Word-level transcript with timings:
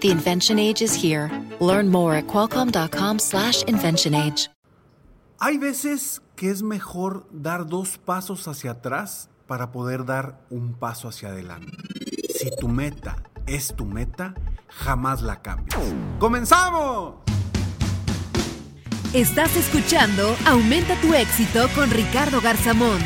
The 0.00 0.10
invention 0.10 0.58
age 0.58 0.80
is 0.80 0.94
here. 0.94 1.30
Learn 1.60 1.90
more 1.90 2.14
at 2.14 2.24
invention 3.68 4.14
age. 4.14 4.48
Hay 5.38 5.58
veces 5.58 6.22
que 6.36 6.50
es 6.50 6.62
mejor 6.62 7.26
dar 7.30 7.66
dos 7.66 7.98
pasos 7.98 8.48
hacia 8.48 8.70
atrás 8.70 9.28
para 9.46 9.72
poder 9.72 10.06
dar 10.06 10.40
un 10.48 10.72
paso 10.72 11.06
hacia 11.06 11.28
adelante. 11.28 11.76
Si 12.34 12.48
tu 12.58 12.68
meta 12.68 13.16
es 13.46 13.74
tu 13.76 13.84
meta, 13.84 14.32
jamás 14.68 15.20
la 15.20 15.42
cambies. 15.42 15.76
¡Comenzamos! 16.18 17.16
Estás 19.12 19.54
escuchando 19.56 20.34
Aumenta 20.46 20.94
tu 21.02 21.12
éxito 21.12 21.68
con 21.74 21.90
Ricardo 21.90 22.40
Garzamón, 22.40 23.00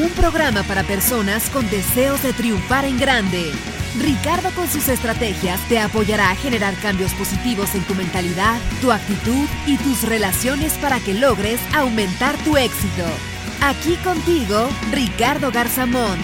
un 0.00 0.08
programa 0.10 0.62
para 0.62 0.82
personas 0.84 1.50
con 1.50 1.68
deseos 1.68 2.22
de 2.22 2.32
triunfar 2.32 2.86
en 2.86 2.98
grande. 2.98 3.52
Ricardo 4.00 4.50
con 4.54 4.68
sus 4.68 4.88
estrategias 4.88 5.60
te 5.68 5.80
apoyará 5.80 6.30
a 6.30 6.36
generar 6.36 6.74
cambios 6.80 7.12
positivos 7.14 7.74
en 7.74 7.82
tu 7.82 7.94
mentalidad, 7.96 8.60
tu 8.80 8.92
actitud 8.92 9.46
y 9.66 9.76
tus 9.78 10.08
relaciones 10.08 10.78
para 10.78 11.00
que 11.00 11.14
logres 11.14 11.60
aumentar 11.74 12.36
tu 12.44 12.56
éxito. 12.56 13.02
Aquí 13.60 13.96
contigo, 13.96 14.68
Ricardo 14.92 15.50
Garzamón. 15.50 16.16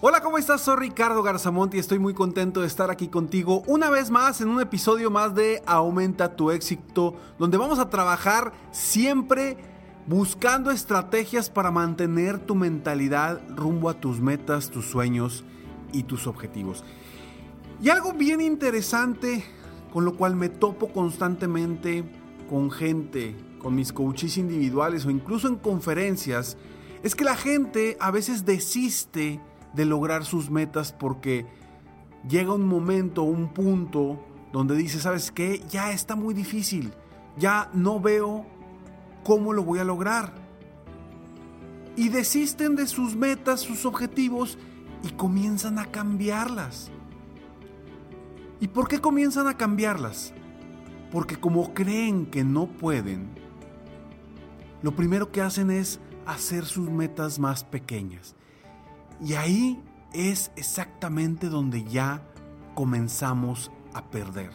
Hola, 0.00 0.20
¿cómo 0.20 0.38
estás? 0.38 0.60
Soy 0.60 0.76
Ricardo 0.76 1.24
Garzamonti 1.24 1.78
y 1.78 1.80
estoy 1.80 1.98
muy 1.98 2.14
contento 2.14 2.60
de 2.60 2.68
estar 2.68 2.92
aquí 2.92 3.08
contigo 3.08 3.64
una 3.66 3.90
vez 3.90 4.10
más 4.10 4.40
en 4.40 4.48
un 4.48 4.60
episodio 4.60 5.10
más 5.10 5.34
de 5.34 5.60
Aumenta 5.66 6.36
tu 6.36 6.52
éxito, 6.52 7.16
donde 7.36 7.56
vamos 7.56 7.80
a 7.80 7.90
trabajar 7.90 8.52
siempre 8.70 9.56
buscando 10.06 10.70
estrategias 10.70 11.50
para 11.50 11.72
mantener 11.72 12.38
tu 12.38 12.54
mentalidad 12.54 13.40
rumbo 13.48 13.88
a 13.88 13.94
tus 13.94 14.20
metas, 14.20 14.70
tus 14.70 14.86
sueños 14.86 15.44
y 15.92 16.04
tus 16.04 16.26
objetivos. 16.26 16.84
Y 17.82 17.90
algo 17.90 18.12
bien 18.12 18.40
interesante 18.40 19.44
con 19.92 20.04
lo 20.04 20.16
cual 20.16 20.36
me 20.36 20.48
topo 20.48 20.88
constantemente 20.88 22.04
con 22.48 22.70
gente, 22.70 23.34
con 23.58 23.74
mis 23.74 23.92
coaches 23.92 24.36
individuales 24.36 25.06
o 25.06 25.10
incluso 25.10 25.48
en 25.48 25.56
conferencias, 25.56 26.56
es 27.02 27.14
que 27.14 27.24
la 27.24 27.36
gente 27.36 27.96
a 28.00 28.10
veces 28.10 28.44
desiste 28.44 29.40
de 29.74 29.84
lograr 29.84 30.24
sus 30.24 30.50
metas 30.50 30.92
porque 30.92 31.46
llega 32.28 32.54
un 32.54 32.66
momento, 32.66 33.22
un 33.22 33.52
punto 33.52 34.22
donde 34.52 34.76
dice, 34.76 35.00
¿sabes 35.00 35.30
qué? 35.30 35.62
Ya 35.70 35.92
está 35.92 36.16
muy 36.16 36.34
difícil, 36.34 36.92
ya 37.38 37.70
no 37.72 38.00
veo 38.00 38.46
cómo 39.24 39.52
lo 39.52 39.64
voy 39.64 39.78
a 39.78 39.84
lograr. 39.84 40.34
Y 41.96 42.10
desisten 42.10 42.76
de 42.76 42.86
sus 42.86 43.16
metas, 43.16 43.60
sus 43.60 43.86
objetivos 43.86 44.58
y 45.06 45.10
comienzan 45.12 45.78
a 45.78 45.86
cambiarlas. 45.86 46.90
¿Y 48.60 48.68
por 48.68 48.88
qué 48.88 49.00
comienzan 49.00 49.46
a 49.46 49.56
cambiarlas? 49.56 50.32
Porque 51.12 51.36
como 51.36 51.74
creen 51.74 52.26
que 52.26 52.44
no 52.44 52.66
pueden, 52.66 53.28
lo 54.82 54.94
primero 54.96 55.30
que 55.30 55.42
hacen 55.42 55.70
es 55.70 56.00
hacer 56.26 56.64
sus 56.64 56.90
metas 56.90 57.38
más 57.38 57.64
pequeñas. 57.64 58.34
Y 59.24 59.34
ahí 59.34 59.82
es 60.12 60.50
exactamente 60.56 61.48
donde 61.48 61.84
ya 61.84 62.22
comenzamos 62.74 63.70
a 63.94 64.04
perder. 64.04 64.50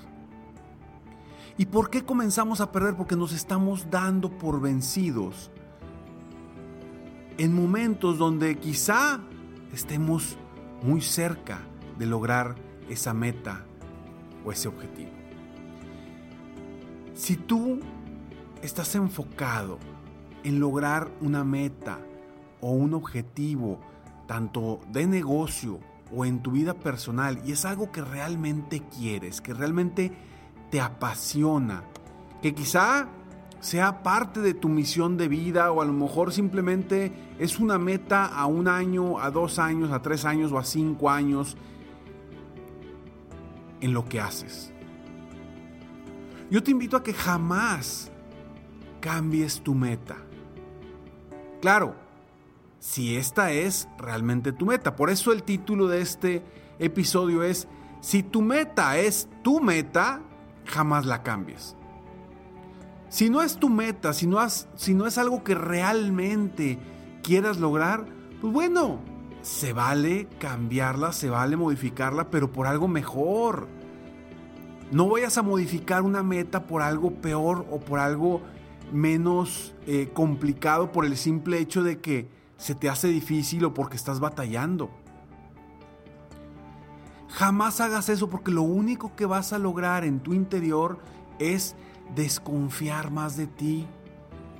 ¿Y 1.57 1.65
por 1.65 1.89
qué 1.89 2.03
comenzamos 2.03 2.61
a 2.61 2.71
perder? 2.71 2.95
Porque 2.95 3.15
nos 3.15 3.33
estamos 3.33 3.89
dando 3.89 4.29
por 4.29 4.61
vencidos 4.61 5.51
en 7.37 7.53
momentos 7.53 8.17
donde 8.17 8.57
quizá 8.57 9.21
estemos 9.73 10.37
muy 10.81 11.01
cerca 11.01 11.59
de 11.97 12.05
lograr 12.05 12.55
esa 12.89 13.13
meta 13.13 13.65
o 14.45 14.51
ese 14.51 14.67
objetivo. 14.67 15.11
Si 17.13 17.35
tú 17.35 17.79
estás 18.61 18.95
enfocado 18.95 19.77
en 20.43 20.59
lograr 20.59 21.11
una 21.21 21.43
meta 21.43 21.99
o 22.59 22.71
un 22.71 22.93
objetivo, 22.93 23.79
tanto 24.27 24.79
de 24.91 25.07
negocio 25.07 25.79
o 26.11 26.25
en 26.25 26.41
tu 26.41 26.51
vida 26.51 26.73
personal, 26.73 27.39
y 27.45 27.51
es 27.51 27.65
algo 27.65 27.91
que 27.91 28.01
realmente 28.01 28.81
quieres, 28.97 29.41
que 29.41 29.53
realmente 29.53 30.11
te 30.71 30.81
apasiona, 30.81 31.83
que 32.41 32.55
quizá 32.55 33.07
sea 33.61 34.01
parte 34.01 34.41
de 34.41 34.55
tu 34.55 34.67
misión 34.67 35.17
de 35.17 35.27
vida 35.27 35.71
o 35.71 35.81
a 35.81 35.85
lo 35.85 35.93
mejor 35.93 36.33
simplemente 36.33 37.13
es 37.39 37.59
una 37.59 37.77
meta 37.77 38.25
a 38.25 38.47
un 38.47 38.67
año, 38.67 39.19
a 39.19 39.29
dos 39.29 39.59
años, 39.59 39.91
a 39.91 40.01
tres 40.01 40.25
años 40.25 40.51
o 40.51 40.57
a 40.57 40.63
cinco 40.63 41.09
años 41.09 41.55
en 43.79 43.93
lo 43.93 44.03
que 44.05 44.19
haces. 44.19 44.73
Yo 46.49 46.61
te 46.61 46.71
invito 46.71 46.97
a 46.97 47.03
que 47.03 47.13
jamás 47.13 48.11
cambies 48.99 49.61
tu 49.61 49.75
meta. 49.75 50.17
Claro, 51.61 51.95
si 52.79 53.15
esta 53.15 53.51
es 53.51 53.87
realmente 53.99 54.51
tu 54.51 54.65
meta. 54.65 54.95
Por 54.95 55.11
eso 55.11 55.31
el 55.31 55.43
título 55.43 55.87
de 55.87 56.01
este 56.01 56.43
episodio 56.79 57.43
es, 57.43 57.67
si 58.01 58.23
tu 58.23 58.41
meta 58.41 58.97
es 58.97 59.29
tu 59.43 59.61
meta, 59.61 60.21
jamás 60.65 61.05
la 61.05 61.21
cambies. 61.21 61.75
Si 63.11 63.29
no 63.29 63.41
es 63.41 63.57
tu 63.57 63.67
meta, 63.67 64.13
si 64.13 64.25
no, 64.25 64.41
es 64.41 65.17
algo 65.17 65.43
que 65.43 65.53
realmente 65.53 66.79
quieras 67.21 67.57
lograr, 67.57 68.05
pues 68.39 68.53
bueno, 68.53 69.01
se 69.41 69.73
vale 69.73 70.29
cambiarla, 70.39 71.11
se 71.11 71.29
vale 71.29 71.57
modificarla, 71.57 72.29
pero 72.29 72.53
por 72.53 72.67
algo 72.67 72.87
mejor. 72.87 73.67
No 74.93 75.09
vayas 75.09 75.37
a 75.37 75.41
modificar 75.41 76.03
una 76.03 76.23
meta 76.23 76.67
por 76.67 76.81
algo 76.81 77.15
peor 77.15 77.65
o 77.69 77.81
por 77.81 77.99
algo 77.99 78.43
menos 78.93 79.75
eh, 79.87 80.09
complicado 80.13 80.93
por 80.93 81.03
el 81.03 81.17
simple 81.17 81.59
hecho 81.59 81.83
de 81.83 81.99
que 81.99 82.29
se 82.55 82.75
te 82.75 82.87
hace 82.87 83.09
difícil 83.09 83.65
o 83.65 83.73
porque 83.73 83.97
estás 83.97 84.21
batallando. 84.21 84.89
Jamás 87.27 87.81
hagas 87.81 88.07
eso 88.07 88.29
porque 88.29 88.51
lo 88.51 88.61
único 88.61 89.17
que 89.17 89.25
vas 89.25 89.51
a 89.51 89.59
lograr 89.59 90.05
en 90.05 90.21
tu 90.21 90.33
interior 90.33 90.99
es 91.39 91.75
desconfiar 92.15 93.11
más 93.11 93.37
de 93.37 93.47
ti. 93.47 93.87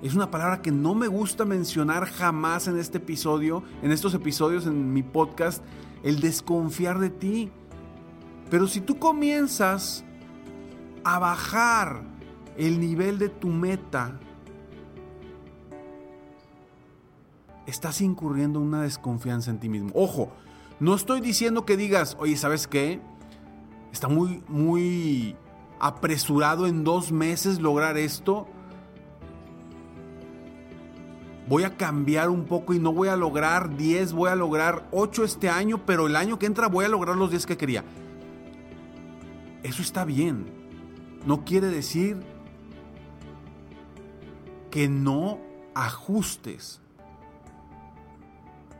Es 0.02 0.16
una 0.16 0.31
palabra 0.31 0.62
que 0.62 0.72
no 0.72 0.96
me 0.96 1.07
gusta 1.07 1.46
mencionar 1.46 2.06
jamás 2.06 2.68
en 2.68 2.78
este 2.78 2.97
episodio, 2.97 3.63
en 3.81 3.91
estos 3.91 4.13
episodios 4.13 4.66
en 4.66 4.94
mi 4.94 5.03
podcast, 5.03 5.63
el 6.03 6.19
desconfiar 6.19 7.00
de 7.00 7.09
ti. 7.09 7.52
Pero 8.50 8.68
si 8.68 8.81
tú 8.81 8.97
comienzas 8.97 10.03
a 11.03 11.19
bajar 11.19 12.03
el 12.57 12.79
nivel 12.79 13.19
de 13.19 13.29
tu 13.29 13.47
meta, 13.47 14.19
estás 17.66 18.02
incurriendo 18.02 18.59
en 18.59 18.68
una 18.68 18.81
desconfianza 18.81 19.52
en 19.52 19.59
ti 19.59 19.69
mismo. 19.69 19.91
Ojo, 19.94 20.31
no 20.79 20.96
estoy 20.96 21.22
diciendo 21.22 21.66
que 21.66 21.78
digas, 21.78 22.18
oye, 22.19 22.35
¿sabes 22.38 22.68
qué? 22.68 23.00
Está 23.91 24.08
muy, 24.08 24.44
muy 24.47 25.35
apresurado 25.81 26.68
en 26.68 26.84
dos 26.84 27.12
meses 27.12 27.59
lograr 27.59 27.97
esto. 27.97 28.47
Voy 31.47 31.64
a 31.64 31.76
cambiar 31.76 32.29
un 32.29 32.46
poco 32.46 32.73
y 32.73 32.79
no 32.79 32.94
voy 32.94 33.09
a 33.09 33.17
lograr 33.17 33.76
10, 33.76 34.14
voy 34.14 34.29
a 34.29 34.35
lograr 34.35 34.88
8 34.91 35.26
este 35.26 35.50
año, 35.50 35.85
pero 35.85 36.08
el 36.08 36.16
año 36.16 36.40
que 36.40 36.46
entra 36.46 36.67
voy 36.67 36.85
a 36.85 36.90
lograr 36.90 37.17
los 37.17 37.32
10 37.32 37.46
que 37.46 37.58
quería. 37.58 37.84
Eso 39.64 39.82
está 39.82 40.06
bien. 40.06 40.46
No 41.26 41.44
quiere 41.44 41.67
decir 41.67 42.17
que 44.70 44.88
no 44.88 45.40
ajustes 45.76 46.82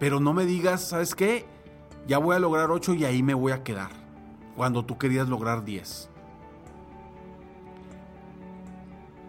pero 0.02 0.20
no 0.20 0.34
me 0.34 0.48
digas, 0.48 0.90
¿sabes 0.90 1.14
qué? 1.14 1.46
Ya 2.08 2.18
voy 2.18 2.36
a 2.36 2.40
lograr 2.40 2.72
8 2.72 2.96
y 2.96 3.06
ahí 3.06 3.22
me 3.22 3.36
voy 3.36 3.52
a 3.52 3.62
quedar. 3.62 3.92
Cuando 4.56 4.84
tú 4.84 4.98
querías 4.98 5.30
lograr 5.30 5.64
10. 5.64 6.10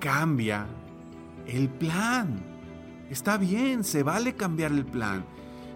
Cambia 0.02 0.66
el 1.46 1.70
plan. 1.70 2.44
Está 3.08 3.38
bien, 3.38 3.84
se 3.84 4.02
vale 4.02 4.34
cambiar 4.34 4.72
el 4.72 4.84
plan. 4.84 5.24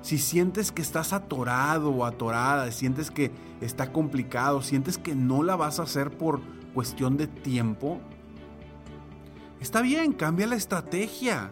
Si 0.02 0.18
sientes 0.18 0.72
que 0.72 0.82
estás 0.82 1.12
atorado 1.12 1.90
o 1.90 2.04
atorada, 2.04 2.70
sientes 2.72 3.10
que 3.10 3.30
está 3.60 3.92
complicado, 3.92 4.62
sientes 4.62 4.98
que 4.98 5.14
no 5.14 5.42
la 5.42 5.56
vas 5.56 5.78
a 5.78 5.84
hacer 5.84 6.10
por 6.18 6.40
cuestión 6.74 7.16
de 7.16 7.26
tiempo, 7.26 8.00
Está 9.60 9.80
bien, 9.80 10.12
cambia 10.12 10.46
la 10.46 10.56
estrategia, 10.56 11.50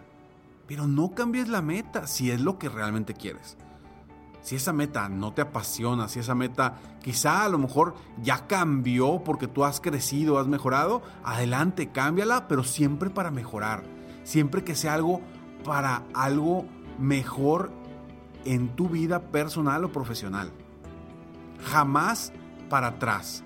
pero 0.67 0.87
no 0.87 1.15
cambies 1.15 1.49
la 1.49 1.63
meta 1.63 2.07
si 2.07 2.31
es 2.31 2.41
lo 2.41 2.59
que 2.59 2.69
realmente 2.69 3.15
quieres. 3.15 3.57
Si 4.45 4.57
esa 4.57 4.75
meta 4.75 5.09
no 5.09 5.33
te 5.33 5.41
apasiona, 5.41 6.07
si 6.07 6.21
esa 6.21 6.35
meta 6.35 6.75
quizá 7.03 7.47
a 7.47 7.49
lo 7.49 7.57
mejor 7.57 7.95
ya 8.23 8.47
cambió 8.47 9.25
porque 9.25 9.49
tú 9.49 9.65
has 9.65 9.81
crecido, 9.81 10.39
has 10.39 10.47
mejorado, 10.47 11.01
adelante, 11.25 11.91
cámbiala, 11.93 12.47
pero 12.47 12.63
siempre 12.63 13.09
para 13.09 13.31
mejorar. 13.31 13.85
Siempre 14.23 14.63
que 14.63 14.75
sea 14.75 14.93
algo 14.93 15.23
para 15.65 16.03
algo 16.13 16.67
mejor 16.99 17.73
en 18.45 18.69
tu 18.77 18.91
vida 18.91 19.31
personal 19.31 19.83
o 19.83 19.93
profesional. 19.93 20.53
Jamás 21.65 22.31
para 22.69 22.89
atrás. 22.89 23.43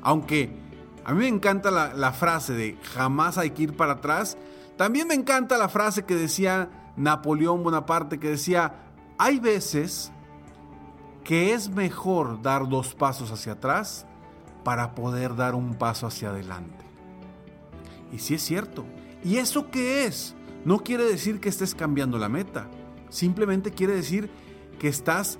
Aunque 0.00 0.56
a 1.04 1.12
mí 1.12 1.18
me 1.18 1.28
encanta 1.28 1.72
la, 1.72 1.92
la, 1.92 2.12
frase 2.12 2.52
de 2.52 2.78
jamás 2.94 3.36
hay 3.36 3.50
que 3.50 3.64
ir 3.64 3.76
para 3.76 3.94
atrás, 3.94 4.38
también 4.76 5.08
me 5.08 5.14
encanta 5.14 5.58
la 5.58 5.68
frase 5.68 6.04
que 6.04 6.14
decía 6.14 6.92
Napoleón 6.96 7.64
Bonaparte, 7.64 8.20
que 8.20 8.28
decía, 8.28 8.91
hay 9.22 9.38
veces 9.38 10.10
que 11.22 11.54
es 11.54 11.68
mejor 11.68 12.42
dar 12.42 12.68
dos 12.68 12.96
pasos 12.96 13.30
hacia 13.30 13.52
atrás 13.52 14.04
para 14.64 14.96
poder 14.96 15.36
dar 15.36 15.54
un 15.54 15.76
paso 15.76 16.08
hacia 16.08 16.30
adelante. 16.30 16.84
Y 18.12 18.18
sí 18.18 18.34
es 18.34 18.42
cierto. 18.42 18.84
¿Y 19.22 19.36
eso 19.36 19.70
qué 19.70 20.06
es? 20.06 20.34
No 20.64 20.80
quiere 20.80 21.04
decir 21.04 21.38
que 21.38 21.48
estés 21.48 21.76
cambiando 21.76 22.18
la 22.18 22.28
meta. 22.28 22.66
Simplemente 23.10 23.70
quiere 23.70 23.94
decir 23.94 24.28
que 24.80 24.88
estás 24.88 25.38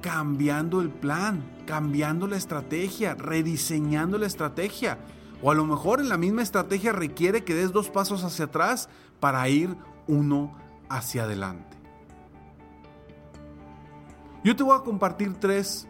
cambiando 0.00 0.80
el 0.80 0.90
plan, 0.90 1.42
cambiando 1.66 2.28
la 2.28 2.36
estrategia, 2.36 3.16
rediseñando 3.16 4.16
la 4.16 4.26
estrategia. 4.26 5.00
O 5.42 5.50
a 5.50 5.56
lo 5.56 5.64
mejor 5.64 5.98
en 6.00 6.08
la 6.08 6.18
misma 6.18 6.42
estrategia 6.42 6.92
requiere 6.92 7.42
que 7.42 7.54
des 7.54 7.72
dos 7.72 7.90
pasos 7.90 8.22
hacia 8.22 8.44
atrás 8.44 8.88
para 9.18 9.48
ir 9.48 9.76
uno 10.06 10.56
hacia 10.88 11.24
adelante. 11.24 11.83
Yo 14.44 14.54
te 14.54 14.62
voy 14.62 14.76
a 14.76 14.82
compartir 14.82 15.32
tres, 15.40 15.88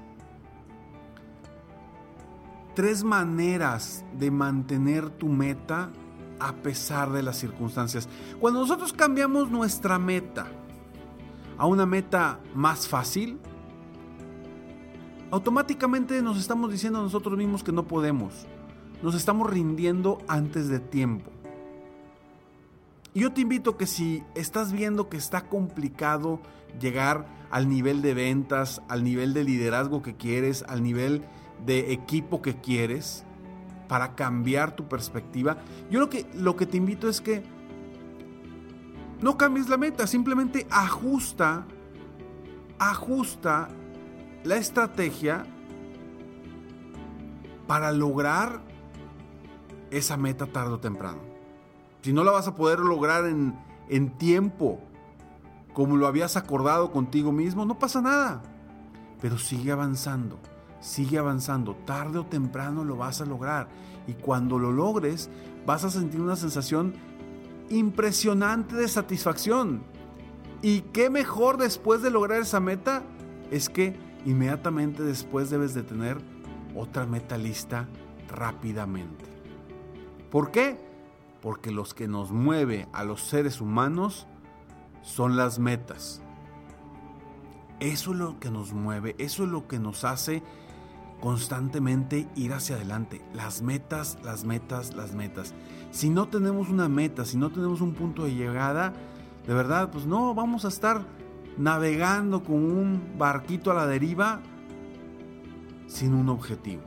tres 2.76 3.02
maneras 3.02 4.04
de 4.16 4.30
mantener 4.30 5.10
tu 5.10 5.28
meta 5.28 5.90
a 6.38 6.52
pesar 6.52 7.10
de 7.10 7.24
las 7.24 7.36
circunstancias. 7.36 8.08
Cuando 8.40 8.60
nosotros 8.60 8.92
cambiamos 8.92 9.50
nuestra 9.50 9.98
meta 9.98 10.46
a 11.58 11.66
una 11.66 11.84
meta 11.84 12.38
más 12.54 12.86
fácil, 12.86 13.40
automáticamente 15.32 16.22
nos 16.22 16.38
estamos 16.38 16.70
diciendo 16.70 17.00
a 17.00 17.02
nosotros 17.02 17.36
mismos 17.36 17.64
que 17.64 17.72
no 17.72 17.88
podemos. 17.88 18.46
Nos 19.02 19.16
estamos 19.16 19.50
rindiendo 19.50 20.18
antes 20.28 20.68
de 20.68 20.78
tiempo. 20.78 21.33
Y 23.14 23.20
yo 23.20 23.32
te 23.32 23.40
invito 23.40 23.76
que 23.76 23.86
si 23.86 24.24
estás 24.34 24.72
viendo 24.72 25.08
que 25.08 25.16
está 25.16 25.42
complicado 25.42 26.40
llegar 26.80 27.26
al 27.50 27.68
nivel 27.68 28.02
de 28.02 28.12
ventas, 28.12 28.82
al 28.88 29.04
nivel 29.04 29.32
de 29.32 29.44
liderazgo 29.44 30.02
que 30.02 30.16
quieres, 30.16 30.64
al 30.66 30.82
nivel 30.82 31.24
de 31.64 31.92
equipo 31.92 32.42
que 32.42 32.60
quieres, 32.60 33.24
para 33.86 34.16
cambiar 34.16 34.74
tu 34.74 34.88
perspectiva, 34.88 35.58
yo 35.90 36.00
lo 36.00 36.10
que, 36.10 36.26
lo 36.34 36.56
que 36.56 36.66
te 36.66 36.76
invito 36.76 37.08
es 37.08 37.20
que 37.20 37.44
no 39.20 39.38
cambies 39.38 39.68
la 39.68 39.76
meta, 39.76 40.08
simplemente 40.08 40.66
ajusta, 40.68 41.66
ajusta 42.80 43.68
la 44.42 44.56
estrategia 44.56 45.46
para 47.68 47.92
lograr 47.92 48.60
esa 49.92 50.16
meta 50.16 50.46
tarde 50.46 50.74
o 50.74 50.80
temprano. 50.80 51.33
Si 52.04 52.12
no 52.12 52.22
la 52.22 52.32
vas 52.32 52.46
a 52.46 52.54
poder 52.54 52.80
lograr 52.80 53.24
en, 53.24 53.58
en 53.88 54.10
tiempo 54.18 54.78
como 55.72 55.96
lo 55.96 56.06
habías 56.06 56.36
acordado 56.36 56.92
contigo 56.92 57.32
mismo, 57.32 57.64
no 57.64 57.78
pasa 57.78 58.02
nada. 58.02 58.42
Pero 59.22 59.38
sigue 59.38 59.72
avanzando, 59.72 60.38
sigue 60.80 61.16
avanzando. 61.16 61.74
Tarde 61.86 62.18
o 62.18 62.26
temprano 62.26 62.84
lo 62.84 62.96
vas 62.96 63.22
a 63.22 63.24
lograr. 63.24 63.68
Y 64.06 64.12
cuando 64.12 64.58
lo 64.58 64.70
logres, 64.70 65.30
vas 65.64 65.82
a 65.84 65.90
sentir 65.90 66.20
una 66.20 66.36
sensación 66.36 66.92
impresionante 67.70 68.76
de 68.76 68.86
satisfacción. 68.86 69.82
Y 70.60 70.82
qué 70.82 71.08
mejor 71.08 71.56
después 71.56 72.02
de 72.02 72.10
lograr 72.10 72.42
esa 72.42 72.60
meta 72.60 73.02
es 73.50 73.70
que 73.70 73.96
inmediatamente 74.26 75.02
después 75.02 75.48
debes 75.48 75.72
de 75.72 75.82
tener 75.84 76.18
otra 76.76 77.06
meta 77.06 77.38
lista 77.38 77.88
rápidamente. 78.28 79.24
¿Por 80.30 80.50
qué? 80.50 80.92
Porque 81.44 81.70
los 81.70 81.92
que 81.92 82.08
nos 82.08 82.32
mueve 82.32 82.88
a 82.94 83.04
los 83.04 83.20
seres 83.20 83.60
humanos 83.60 84.26
son 85.02 85.36
las 85.36 85.60
metas. 85.60 86.22
Eso 87.80 88.12
es 88.12 88.18
lo 88.18 88.40
que 88.40 88.50
nos 88.50 88.72
mueve, 88.72 89.14
eso 89.18 89.44
es 89.44 89.50
lo 89.50 89.68
que 89.68 89.78
nos 89.78 90.04
hace 90.04 90.42
constantemente 91.20 92.26
ir 92.34 92.54
hacia 92.54 92.76
adelante. 92.76 93.22
Las 93.34 93.60
metas, 93.60 94.18
las 94.24 94.44
metas, 94.44 94.94
las 94.94 95.12
metas. 95.12 95.52
Si 95.90 96.08
no 96.08 96.28
tenemos 96.28 96.70
una 96.70 96.88
meta, 96.88 97.26
si 97.26 97.36
no 97.36 97.50
tenemos 97.52 97.82
un 97.82 97.92
punto 97.92 98.24
de 98.24 98.34
llegada, 98.34 98.94
de 99.46 99.52
verdad, 99.52 99.90
pues 99.90 100.06
no, 100.06 100.34
vamos 100.34 100.64
a 100.64 100.68
estar 100.68 101.04
navegando 101.58 102.42
con 102.42 102.56
un 102.56 103.18
barquito 103.18 103.70
a 103.70 103.74
la 103.74 103.86
deriva 103.86 104.40
sin 105.88 106.14
un 106.14 106.30
objetivo. 106.30 106.82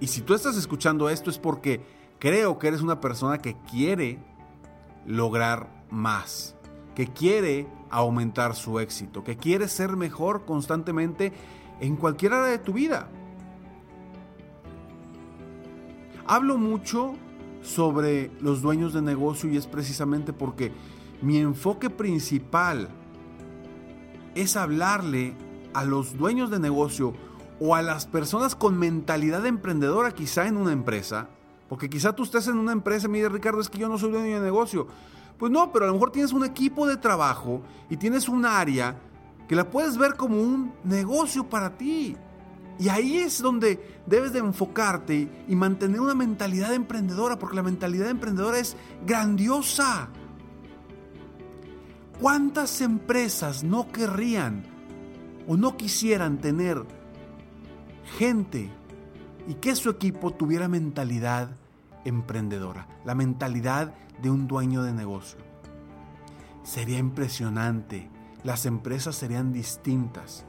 Y 0.00 0.06
si 0.06 0.22
tú 0.22 0.34
estás 0.34 0.56
escuchando 0.56 1.10
esto 1.10 1.28
es 1.28 1.38
porque 1.38 1.82
creo 2.18 2.58
que 2.58 2.68
eres 2.68 2.80
una 2.80 3.00
persona 3.00 3.38
que 3.38 3.56
quiere 3.70 4.18
lograr 5.06 5.68
más, 5.90 6.56
que 6.94 7.08
quiere 7.08 7.66
aumentar 7.90 8.54
su 8.54 8.80
éxito, 8.80 9.22
que 9.24 9.36
quiere 9.36 9.68
ser 9.68 9.96
mejor 9.96 10.44
constantemente 10.44 11.32
en 11.80 11.96
cualquier 11.96 12.32
área 12.32 12.50
de 12.50 12.58
tu 12.58 12.72
vida. 12.72 13.08
Hablo 16.26 16.56
mucho 16.56 17.14
sobre 17.62 18.30
los 18.40 18.62
dueños 18.62 18.92
de 18.92 19.02
negocio 19.02 19.50
y 19.50 19.56
es 19.56 19.66
precisamente 19.66 20.32
porque 20.32 20.72
mi 21.22 21.38
enfoque 21.38 21.90
principal 21.90 22.88
es 24.34 24.56
hablarle 24.56 25.34
a 25.72 25.84
los 25.84 26.16
dueños 26.16 26.50
de 26.50 26.58
negocio 26.58 27.14
o 27.60 27.74
a 27.74 27.82
las 27.82 28.06
personas 28.06 28.54
con 28.54 28.78
mentalidad 28.78 29.46
emprendedora 29.46 30.12
quizá 30.12 30.46
en 30.46 30.56
una 30.56 30.72
empresa, 30.72 31.28
porque 31.68 31.88
quizá 31.88 32.14
tú 32.14 32.22
estés 32.22 32.48
en 32.48 32.58
una 32.58 32.72
empresa 32.72 33.06
y 33.06 33.10
me 33.10 33.28
Ricardo, 33.28 33.60
es 33.60 33.68
que 33.68 33.78
yo 33.78 33.88
no 33.88 33.98
soy 33.98 34.10
dueño 34.10 34.36
de 34.36 34.44
negocio. 34.44 34.86
Pues 35.38 35.50
no, 35.50 35.72
pero 35.72 35.86
a 35.86 35.88
lo 35.88 35.94
mejor 35.94 36.10
tienes 36.10 36.32
un 36.32 36.44
equipo 36.44 36.86
de 36.86 36.96
trabajo 36.96 37.62
y 37.90 37.96
tienes 37.96 38.28
un 38.28 38.44
área 38.44 38.96
que 39.48 39.56
la 39.56 39.68
puedes 39.68 39.98
ver 39.98 40.14
como 40.14 40.40
un 40.40 40.72
negocio 40.84 41.48
para 41.48 41.76
ti. 41.76 42.16
Y 42.78 42.88
ahí 42.88 43.18
es 43.18 43.40
donde 43.40 44.00
debes 44.06 44.32
de 44.32 44.40
enfocarte 44.40 45.44
y 45.48 45.54
mantener 45.54 46.00
una 46.00 46.14
mentalidad 46.14 46.74
emprendedora, 46.74 47.38
porque 47.38 47.56
la 47.56 47.62
mentalidad 47.62 48.08
emprendedora 48.08 48.58
es 48.58 48.76
grandiosa. 49.06 50.08
¿Cuántas 52.20 52.80
empresas 52.80 53.64
no 53.64 53.90
querrían 53.90 54.64
o 55.46 55.56
no 55.56 55.76
quisieran 55.76 56.38
tener 56.38 56.82
gente 58.18 58.70
y 59.46 59.54
que 59.54 59.74
su 59.76 59.90
equipo 59.90 60.32
tuviera 60.32 60.68
mentalidad 60.68 61.50
emprendedora, 62.04 62.86
la 63.04 63.14
mentalidad 63.14 63.94
de 64.20 64.30
un 64.30 64.46
dueño 64.46 64.82
de 64.82 64.92
negocio. 64.92 65.38
Sería 66.62 66.98
impresionante, 66.98 68.10
las 68.42 68.66
empresas 68.66 69.16
serían 69.16 69.52
distintas 69.52 70.44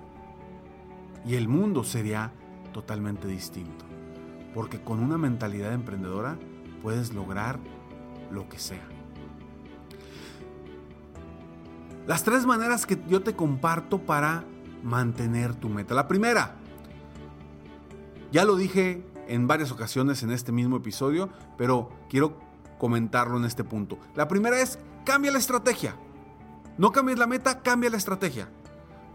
y 1.26 1.36
el 1.36 1.48
mundo 1.48 1.84
sería 1.84 2.32
totalmente 2.74 3.28
distinto, 3.28 3.86
porque 4.54 4.82
con 4.82 5.00
una 5.00 5.18
mentalidad 5.18 5.74
emprendedora 5.74 6.38
puedes 6.82 7.14
lograr 7.14 7.60
lo 8.32 8.48
que 8.48 8.60
sea. 8.60 8.88
Las 12.08 12.24
tres 12.24 12.46
maneras 12.46 12.86
que 12.86 13.02
yo 13.08 13.24
te 13.24 13.36
comparto 13.36 14.00
para 14.00 14.44
mantener 14.84 15.56
tu 15.56 15.70
meta. 15.70 15.96
La 15.96 16.08
primera, 16.08 16.56
ya 18.36 18.44
lo 18.44 18.58
dije 18.58 19.02
en 19.30 19.48
varias 19.48 19.72
ocasiones 19.72 20.22
en 20.22 20.30
este 20.30 20.52
mismo 20.52 20.76
episodio, 20.76 21.30
pero 21.58 21.90
quiero 22.10 22.38
comentarlo 22.78 23.38
en 23.38 23.46
este 23.46 23.64
punto. 23.64 23.98
La 24.14 24.28
primera 24.28 24.60
es, 24.60 24.78
cambia 25.06 25.32
la 25.32 25.40
estrategia. 25.40 25.96
No 26.78 26.92
cambies 26.92 27.18
la 27.18 27.28
meta, 27.28 27.62
cambia 27.62 27.90
la 27.90 27.96
estrategia. 27.96 28.50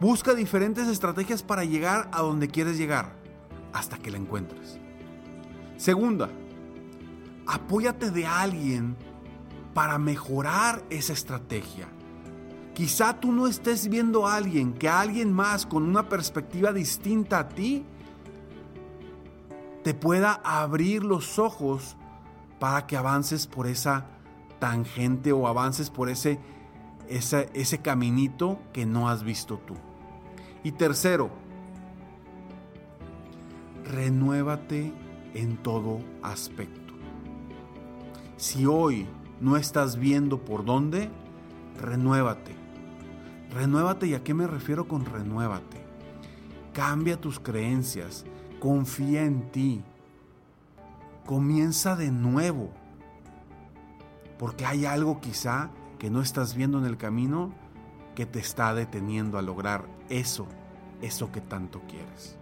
Busca 0.01 0.33
diferentes 0.33 0.89
estrategias 0.89 1.43
para 1.43 1.65
llegar 1.65 2.09
a 2.15 2.23
donde 2.23 2.49
quieres 2.49 2.79
llegar, 2.79 3.15
hasta 3.75 3.99
que 3.99 4.11
la 4.11 4.17
encuentres. 4.17 4.79
Segunda, 5.77 6.31
apóyate 7.47 8.11
de 8.11 8.25
alguien 8.25 8.97
para 9.75 9.99
mejorar 9.99 10.83
esa 10.89 11.13
estrategia. 11.13 11.89
Quizá 12.73 13.21
tú 13.21 13.33
no 13.33 13.47
estés 13.47 13.91
viendo 13.91 14.27
a 14.27 14.37
alguien, 14.37 14.73
que 14.73 14.89
alguien 14.89 15.31
más 15.31 15.67
con 15.67 15.83
una 15.83 16.09
perspectiva 16.09 16.73
distinta 16.73 17.41
a 17.41 17.49
ti 17.51 17.85
te 19.83 19.95
pueda 19.95 20.41
abrir 20.45 21.05
los 21.05 21.39
ojos 21.39 21.97
para 22.59 22.87
que 22.87 22.97
avances 22.97 23.47
por 23.47 23.67
esa 23.67 24.07
tangente 24.59 25.33
o 25.33 25.49
avances 25.49 25.91
por 25.91 26.09
ese, 26.09 26.39
ese, 27.09 27.49
ese 27.55 27.79
caminito 27.79 28.61
que 28.73 28.87
no 28.87 29.09
has 29.09 29.23
visto 29.23 29.59
tú. 29.59 29.75
Y 30.63 30.73
tercero, 30.73 31.31
renuévate 33.85 34.93
en 35.35 35.57
todo 35.57 36.01
aspecto. 36.23 36.95
Si 38.37 38.67
hoy 38.67 39.07
no 39.41 39.57
estás 39.57 39.97
viendo 39.97 40.45
por 40.45 40.65
dónde, 40.65 41.11
renuévate. 41.81 42.55
Renuévate, 43.51 44.07
¿y 44.07 44.15
a 44.15 44.23
qué 44.23 44.35
me 44.35 44.47
refiero 44.47 44.87
con 44.87 45.05
renuévate? 45.05 45.83
Cambia 46.73 47.21
tus 47.21 47.41
creencias, 47.41 48.25
confía 48.61 49.25
en 49.25 49.51
ti, 49.51 49.83
comienza 51.27 51.97
de 51.97 52.13
nuevo, 52.13 52.71
porque 54.39 54.65
hay 54.67 54.85
algo 54.85 55.21
quizá 55.21 55.71
que 55.99 56.11
no 56.11 56.23
estás 56.23 56.55
viendo 56.55 56.79
en 56.79 56.85
el 56.85 56.97
camino 56.97 57.53
que 58.15 58.27
te 58.27 58.39
está 58.39 58.73
deteniendo 58.75 59.39
a 59.39 59.43
lograr 59.43 59.87
eso, 60.09 60.47
eso 61.03 61.33
que 61.33 61.41
tanto 61.41 61.81
quieres. 61.89 62.39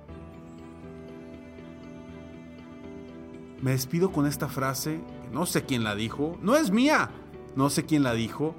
Me 3.63 3.73
despido 3.73 4.13
con 4.13 4.27
esta 4.27 4.49
frase, 4.49 5.01
no 5.33 5.47
sé 5.47 5.65
quién 5.65 5.83
la 5.83 5.95
dijo, 5.95 6.39
no 6.43 6.57
es 6.57 6.71
mía, 6.71 7.11
no 7.57 7.71
sé 7.71 7.85
quién 7.85 8.03
la 8.03 8.15
dijo, 8.15 8.55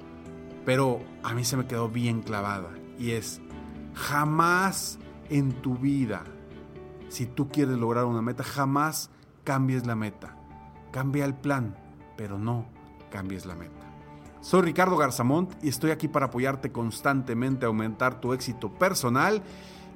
pero 0.66 1.00
a 1.22 1.34
mí 1.34 1.44
se 1.44 1.56
me 1.56 1.66
quedó 1.66 1.88
bien 1.88 2.20
clavada 2.22 2.70
y 2.98 3.12
es, 3.12 3.40
jamás 3.94 4.98
en 5.30 5.52
tu 5.52 5.76
vida, 5.76 6.24
si 7.10 7.26
tú 7.26 7.48
quieres 7.48 7.76
lograr 7.76 8.06
una 8.06 8.22
meta, 8.22 8.42
jamás 8.44 9.10
cambies 9.44 9.84
la 9.86 9.96
meta. 9.96 10.36
Cambia 10.92 11.24
el 11.24 11.34
plan, 11.34 11.76
pero 12.16 12.38
no 12.38 12.66
cambies 13.10 13.46
la 13.46 13.56
meta. 13.56 13.90
Soy 14.40 14.62
Ricardo 14.62 14.96
Garzamont 14.96 15.52
y 15.62 15.68
estoy 15.68 15.90
aquí 15.90 16.08
para 16.08 16.26
apoyarte 16.26 16.72
constantemente 16.72 17.66
a 17.66 17.68
aumentar 17.68 18.20
tu 18.20 18.32
éxito 18.32 18.72
personal 18.72 19.42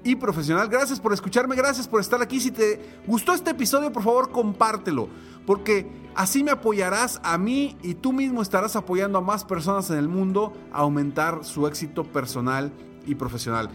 y 0.02 0.16
profesional. 0.16 0.68
Gracias 0.68 1.00
por 1.00 1.12
escucharme, 1.12 1.56
gracias 1.56 1.88
por 1.88 2.00
estar 2.00 2.20
aquí. 2.20 2.40
Si 2.40 2.50
te 2.50 3.00
gustó 3.06 3.32
este 3.32 3.52
episodio, 3.52 3.92
por 3.92 4.02
favor, 4.02 4.30
compártelo, 4.30 5.08
porque 5.46 5.90
así 6.14 6.44
me 6.44 6.50
apoyarás 6.50 7.20
a 7.22 7.38
mí 7.38 7.78
y 7.82 7.94
tú 7.94 8.12
mismo 8.12 8.42
estarás 8.42 8.76
apoyando 8.76 9.18
a 9.18 9.22
más 9.22 9.44
personas 9.44 9.88
en 9.90 9.98
el 9.98 10.08
mundo 10.08 10.52
a 10.72 10.80
aumentar 10.80 11.44
su 11.44 11.66
éxito 11.66 12.04
personal 12.04 12.72
y 13.06 13.14
profesional. 13.14 13.70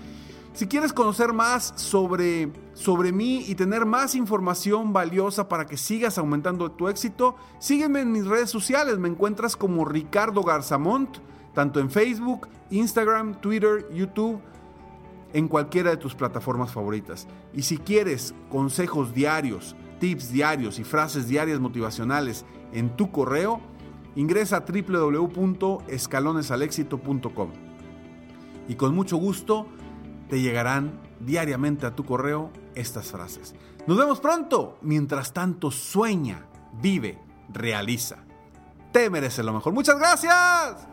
Si 0.59 0.67
quieres 0.67 0.91
conocer 0.91 1.31
más 1.31 1.71
sobre, 1.77 2.51
sobre 2.73 3.13
mí 3.13 3.45
y 3.47 3.55
tener 3.55 3.85
más 3.85 4.13
información 4.13 4.91
valiosa 4.91 5.47
para 5.47 5.65
que 5.65 5.77
sigas 5.77 6.17
aumentando 6.17 6.69
tu 6.69 6.89
éxito, 6.89 7.37
sígueme 7.59 8.01
en 8.01 8.11
mis 8.11 8.25
redes 8.25 8.49
sociales. 8.49 8.99
Me 8.99 9.07
encuentras 9.07 9.55
como 9.55 9.85
Ricardo 9.85 10.43
Garzamont, 10.43 11.19
tanto 11.53 11.79
en 11.79 11.89
Facebook, 11.89 12.49
Instagram, 12.71 13.39
Twitter, 13.39 13.87
YouTube 13.93 14.41
en 15.31 15.47
cualquiera 15.47 15.91
de 15.91 15.97
tus 15.97 16.13
plataformas 16.13 16.73
favoritas. 16.73 17.25
Y 17.53 17.61
si 17.61 17.77
quieres 17.77 18.35
consejos 18.49 19.13
diarios, 19.13 19.77
tips 20.01 20.29
diarios 20.29 20.77
y 20.77 20.83
frases 20.83 21.29
diarias 21.29 21.61
motivacionales 21.61 22.43
en 22.73 22.97
tu 22.97 23.13
correo, 23.13 23.61
ingresa 24.17 24.57
a 24.57 24.65
www.escalonesalexito.com. 24.65 27.49
Y 28.67 28.75
con 28.75 28.93
mucho 28.93 29.15
gusto 29.15 29.65
te 30.29 30.41
llegarán 30.41 30.99
diariamente 31.19 31.85
a 31.85 31.95
tu 31.95 32.05
correo 32.05 32.51
estas 32.75 33.07
frases. 33.07 33.55
Nos 33.87 33.97
vemos 33.97 34.19
pronto. 34.19 34.77
Mientras 34.81 35.33
tanto, 35.33 35.71
sueña, 35.71 36.45
vive, 36.81 37.19
realiza. 37.51 38.17
Te 38.91 39.09
mereces 39.09 39.43
lo 39.43 39.53
mejor. 39.53 39.73
Muchas 39.73 39.97
gracias. 39.97 40.87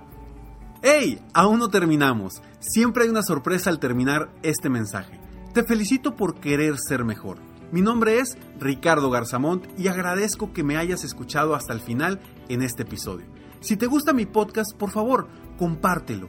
¡Hey! 0.82 1.20
Aún 1.32 1.58
no 1.58 1.68
terminamos. 1.68 2.42
Siempre 2.58 3.04
hay 3.04 3.10
una 3.10 3.22
sorpresa 3.22 3.70
al 3.70 3.78
terminar 3.78 4.30
este 4.42 4.68
mensaje. 4.68 5.20
Te 5.52 5.64
felicito 5.64 6.16
por 6.16 6.40
querer 6.40 6.76
ser 6.78 7.04
mejor. 7.04 7.38
Mi 7.72 7.80
nombre 7.80 8.20
es 8.20 8.38
Ricardo 8.60 9.10
Garzamont 9.10 9.66
y 9.78 9.88
agradezco 9.88 10.52
que 10.52 10.62
me 10.62 10.76
hayas 10.76 11.02
escuchado 11.02 11.54
hasta 11.54 11.72
el 11.72 11.80
final 11.80 12.20
en 12.48 12.62
este 12.62 12.82
episodio. 12.82 13.26
Si 13.60 13.76
te 13.76 13.86
gusta 13.86 14.12
mi 14.12 14.26
podcast, 14.26 14.76
por 14.76 14.90
favor, 14.90 15.26
compártelo. 15.58 16.28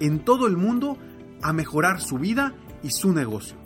en 0.00 0.20
todo 0.20 0.46
el 0.46 0.56
mundo 0.56 0.96
a 1.42 1.52
mejorar 1.52 2.00
su 2.00 2.18
vida 2.18 2.54
y 2.82 2.88
su 2.90 3.12
negocio. 3.12 3.56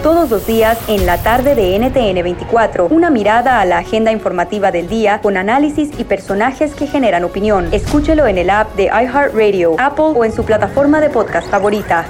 Todos 0.07 0.31
los 0.31 0.47
días 0.47 0.79
en 0.87 1.05
la 1.05 1.21
tarde 1.21 1.57
de 1.57 1.77
NTN 1.77 2.23
24. 2.23 2.87
Una 2.93 3.11
mirada 3.11 3.61
a 3.61 3.65
la 3.65 3.79
agenda 3.79 4.13
informativa 4.13 4.71
del 4.71 4.89
día 4.89 5.21
con 5.21 5.37
análisis 5.37 5.91
y 5.99 6.05
personajes 6.05 6.77
que 6.77 6.87
generan 6.87 7.25
opinión. 7.25 7.69
Escúchelo 7.73 8.29
en 8.29 8.39
el 8.39 8.49
app 8.51 8.73
de 8.77 8.85
iHeartRadio, 8.85 9.75
Apple 9.81 10.13
o 10.15 10.25
en 10.25 10.33
su 10.33 10.45
plataforma 10.45 11.01
de 11.01 11.11
podcast 11.11 11.51
favorita. 11.51 12.07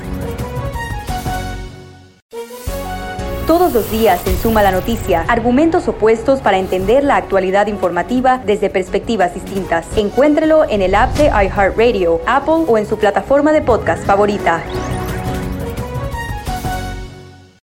Todos 3.46 3.72
los 3.72 3.90
días 3.90 4.20
en 4.26 4.36
Suma 4.36 4.62
la 4.62 4.72
Noticia, 4.72 5.24
argumentos 5.26 5.88
opuestos 5.88 6.40
para 6.42 6.58
entender 6.58 7.02
la 7.02 7.16
actualidad 7.16 7.66
informativa 7.66 8.42
desde 8.44 8.68
perspectivas 8.68 9.32
distintas. 9.32 9.86
Encuéntrelo 9.96 10.68
en 10.68 10.82
el 10.82 10.94
app 10.94 11.16
de 11.16 11.28
iHeartRadio, 11.28 12.20
Apple 12.26 12.66
o 12.68 12.76
en 12.76 12.86
su 12.86 12.98
plataforma 12.98 13.52
de 13.52 13.62
podcast 13.62 14.04
favorita. 14.04 14.62